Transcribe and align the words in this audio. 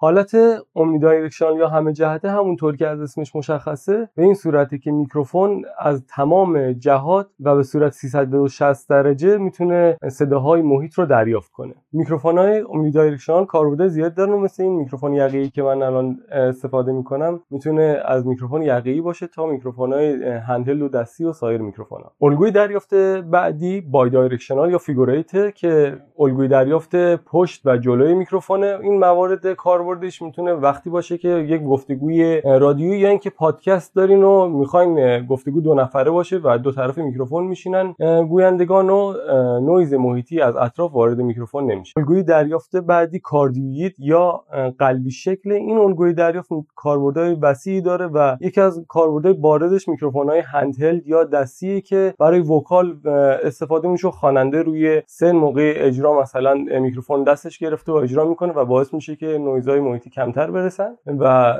حالت 0.03 0.35
omnidirectional 0.73 1.57
یا 1.57 1.67
همه 1.67 1.93
جهته 1.93 2.29
همونطور 2.29 2.75
که 2.75 2.87
از 2.87 3.01
اسمش 3.01 3.35
مشخصه 3.35 4.09
به 4.15 4.23
این 4.23 4.33
صورته 4.33 4.77
که 4.77 4.91
میکروفون 4.91 5.65
از 5.79 6.05
تمام 6.05 6.71
جهات 6.71 7.27
و 7.39 7.55
به 7.55 7.63
صورت 7.63 7.93
360 7.93 8.89
درجه 8.89 9.37
می‌تونه 9.37 9.97
صداهای 10.11 10.61
محیط 10.61 10.93
رو 10.93 11.05
دریافت 11.05 11.51
کنه. 11.51 11.73
میکروفون 11.91 12.37
های 12.37 12.59
omnidirectional 12.59 13.45
کاربرد 13.45 13.87
زیاد 13.87 14.13
دارن 14.13 14.31
مثل 14.31 14.63
این 14.63 14.75
میکروفون 14.75 15.13
یقه‌ای 15.13 15.49
که 15.49 15.63
من 15.63 15.83
الان 15.83 16.17
استفاده 16.31 16.91
می‌کنم 16.91 17.39
می‌تونه 17.49 18.01
از 18.05 18.27
میکروفون 18.27 18.61
یقه‌ای 18.61 19.01
باشه 19.01 19.27
تا 19.27 19.45
میکروفون 19.45 19.93
های 19.93 20.23
handheld 20.23 20.81
و 20.81 20.89
دستی 20.89 21.25
و 21.25 21.33
سایر 21.33 21.61
میکروفون 21.61 22.01
ها 22.01 22.11
الگوی 22.21 22.51
دریافت 22.51 22.93
بعدی 23.21 23.81
bidirectional 23.81 24.71
یا 24.71 24.77
figure 24.77 25.20
eight 25.20 25.55
که 25.55 25.97
الگوی 26.19 26.47
دریافت 26.47 26.95
پشت 27.15 27.61
و 27.65 27.77
جلوی 27.77 28.13
میکروفونه. 28.13 28.77
این 28.81 28.99
موارد 28.99 29.53
کاربرد 29.53 29.90
کاربردش 29.91 30.21
می‌تونه 30.21 30.53
وقتی 30.53 30.89
باشه 30.89 31.17
که 31.17 31.29
یک 31.29 31.63
گفتگوی 31.63 32.41
رادیویی 32.45 32.99
یا 32.99 33.09
اینکه 33.09 33.29
پادکست 33.29 33.95
دارین 33.95 34.23
و 34.23 34.47
می‌خواین 34.47 35.25
گفتگو 35.25 35.61
دو 35.61 35.73
نفره 35.73 36.11
باشه 36.11 36.39
و 36.43 36.57
دو 36.57 36.71
طرف 36.71 36.97
میکروفون 36.97 37.43
میشینن 37.43 37.95
گویندگان 38.29 38.89
و 38.89 39.13
نویز 39.59 39.93
محیطی 39.93 40.41
از 40.41 40.55
اطراف 40.55 40.93
وارد 40.93 41.21
میکروفون 41.21 41.71
نمیشه 41.71 41.93
الگوی 41.97 42.23
دریافت 42.23 42.75
بعدی 42.75 43.19
cardioid 43.19 43.95
یا 43.99 44.43
قلبی 44.79 45.11
شکل 45.11 45.51
این 45.51 45.77
الگوی 45.77 46.13
دریافت 46.13 46.49
کاربردهای 46.75 47.33
وسیعی 47.33 47.81
داره 47.81 48.07
و 48.07 48.37
یکی 48.41 48.61
از 48.61 48.85
کاربردهای 48.87 49.33
بارزش 49.33 49.87
میکروفونهای 49.87 50.39
handheld 50.39 51.07
یا 51.07 51.23
دستیه 51.23 51.81
که 51.81 52.13
برای 52.19 52.39
vocal 52.39 53.07
استفاده 53.43 53.87
میشه 53.87 54.11
خواننده 54.11 54.61
روی 54.61 55.01
سن 55.07 55.31
موقع 55.31 55.73
اجرا 55.75 56.21
مثلا 56.21 56.53
میکروفون 56.81 57.23
دستش 57.23 57.59
گرفته 57.59 57.91
و 57.91 57.95
اجرا 57.95 58.25
می‌کنه 58.25 58.53
و 58.53 58.65
باعث 58.65 58.93
میشه 58.93 59.15
که 59.15 59.37
نویزهای 59.37 59.80
محیطی 59.81 60.09
کمتر 60.09 60.51
برسن 60.51 60.95
و 61.19 61.53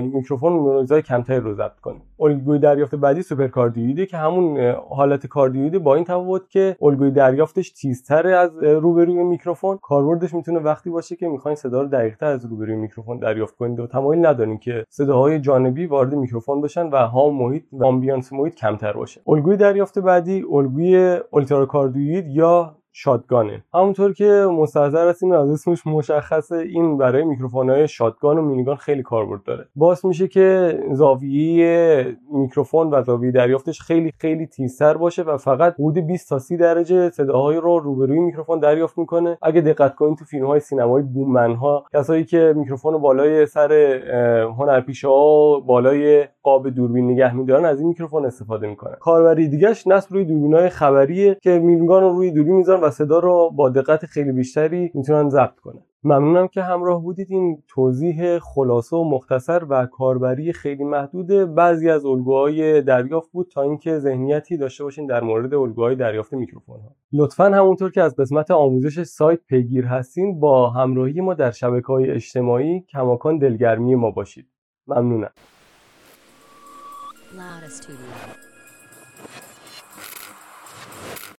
میکروفون 0.00 0.52
نویزهای 0.52 1.02
کمتری 1.02 1.40
رو 1.40 1.54
ضبط 1.54 1.80
کنه. 1.80 1.96
الگوی 2.20 2.58
دریافت 2.58 2.94
بعدی 2.94 3.22
super 3.22 3.48
cardioid 3.48 4.00
ه 4.00 4.06
که 4.06 4.16
همون 4.16 4.74
حالت 4.90 5.26
cardioid 5.26 5.72
ه 5.72 5.78
با 5.78 5.94
این 5.94 6.04
تفاوت 6.04 6.50
که 6.50 6.76
الگوی 6.82 7.10
دریافتش 7.10 7.70
تیزتر 7.70 8.26
از 8.26 8.50
روبروی 8.62 9.22
میکروفون. 9.22 9.78
کاربردش 9.82 10.34
می‌تونه 10.34 10.58
وقتی 10.58 10.90
باشه 10.90 11.16
که 11.16 11.28
می‌خواین 11.28 11.56
صدا 11.56 11.82
رو 11.82 11.88
دقیقتر 11.88 12.26
از 12.26 12.44
روبروی 12.44 12.76
میکروفون 12.76 13.18
دریافت 13.18 13.56
کنید 13.56 13.80
و 13.80 13.86
تمایل 13.86 14.26
ندارین 14.26 14.58
که 14.58 14.84
صداهای 14.88 15.40
جانبی 15.40 15.86
وارد 15.86 16.14
میکروفون 16.14 16.60
بشن 16.60 16.86
و 16.86 16.96
ها 16.96 17.30
محیط 17.30 17.64
و 17.72 17.84
ambience 17.84 18.32
محیط 18.32 18.54
کمتر 18.54 18.92
باشه. 18.92 19.20
الگوی 19.26 19.56
دریافت 19.56 19.98
بعدی 19.98 20.44
الگوی 20.52 21.18
ultra 21.30 21.66
cardioid 21.66 22.26
یا 22.28 22.77
shotgun 22.92 23.48
ه. 23.48 23.64
همونطور 23.74 24.12
که 24.12 24.46
مستحضر 24.50 25.08
هستیم 25.08 25.32
از 25.32 25.50
اسمش 25.50 25.86
مشخصه 25.86 26.56
این 26.56 26.98
برای 26.98 27.24
میکروفون 27.24 27.70
های 27.70 27.88
shotgun 27.88 28.38
و 28.38 28.42
mini 28.42 28.61
gun 28.61 28.76
خیلی 28.76 29.02
کاربرد 29.02 29.42
داره. 29.42 29.68
باعث 29.76 30.04
میشه 30.04 30.28
که 30.28 30.78
زاویه 30.92 32.16
میکروفون 32.32 32.90
و 32.94 33.02
زاویه 33.02 33.30
دریافتش 33.30 33.80
خیلی 33.80 34.12
خیلی 34.18 34.46
تیزتر 34.46 34.96
باشه 34.96 35.22
و 35.22 35.36
فقط 35.36 35.74
حدود 35.74 36.06
20 36.06 36.28
تا 36.28 36.38
30 36.38 36.56
درجه 36.56 37.10
صداهای 37.10 37.56
رو 37.56 37.78
روبروی 37.78 38.18
میکروفون 38.18 38.58
دریافت 38.58 38.98
می‌کنه. 38.98 39.38
اگه 39.42 39.60
دقت 39.60 39.94
کنید 39.94 40.18
تو 40.18 40.24
فیلم 40.24 40.46
های 40.46 40.60
سینمایی 40.60 41.04
boom 41.04 41.33
man 41.33 41.54
ها 41.54 41.84
کسایی 41.92 42.24
که 42.24 42.54
میکروفون 42.56 42.98
بالای 42.98 43.46
سر 43.46 43.72
هنرپیشه 44.58 45.08
ها 45.08 45.60
بالای 45.60 46.28
قاب 46.48 46.68
دوربین 46.68 47.10
نگه 47.10 47.34
میدارن 47.34 47.64
از 47.64 47.78
این 47.78 47.88
میکروفون 47.88 48.26
استفاده 48.26 48.66
می‌کنن. 48.66 48.96
کاربری 49.00 49.48
دیگهش 49.48 49.86
نصب 49.86 50.12
روی 50.12 50.24
دوربین 50.24 50.54
های 50.54 50.68
خبریه 50.68 51.36
که 51.42 51.58
میکروفون 51.58 52.02
رو 52.02 52.08
روی 52.08 52.30
دوربین 52.30 52.56
می‌ذارن 52.56 52.80
و 52.80 52.90
صدا 52.90 53.18
رو 53.18 53.50
با 53.50 53.68
دقت 53.68 54.06
خیلی 54.06 54.32
بیشتری 54.32 54.90
می‌تونن 54.94 55.28
ضبط 55.28 55.60
کنن. 55.60 55.82
ممنونم 56.04 56.48
که 56.48 56.62
همراه 56.62 57.02
بودید. 57.02 57.26
این 57.30 57.62
توضیح 57.68 58.38
خلاصه 58.38 58.96
و 58.96 59.04
مختصر 59.04 59.62
و 59.68 59.86
کاربری 59.86 60.52
خیلی 60.52 60.84
محدود 60.84 61.54
بعضی 61.54 61.90
از 61.90 62.04
الگوهای 62.06 62.82
دریافت 62.82 63.32
بود 63.32 63.50
تا 63.54 63.62
اینکه 63.62 63.98
ذهنیتی 63.98 64.56
داشته 64.56 64.84
باشین 64.84 65.06
در 65.06 65.20
مورد 65.20 65.54
الگوهای 65.54 65.96
دریافت 65.96 66.32
میکروفون 66.32 66.80
ها 66.80 66.96
لطفا 67.12 67.44
همونطور 67.44 67.90
که 67.90 68.02
از 68.02 68.16
قسمت 68.16 68.50
آموزش 68.50 69.02
سایت 69.02 69.40
پیگیر 69.48 69.86
هستین 69.86 70.40
با 70.40 70.70
همراهی 70.70 71.20
ما 71.20 71.34
در 71.34 71.50
شبکه 71.50 71.86
های 71.86 72.10
اجتماعی 72.10 72.80
کماکان 72.80 73.38
دلگرمی 73.38 73.94
ما 73.94 74.10
باشید. 74.10 74.46
ممنونم. 74.86 75.30
Loudest 77.34 77.82
studio. 77.82 78.57